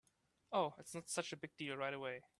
[0.51, 2.21] Oh, it’s not such a big deal right away.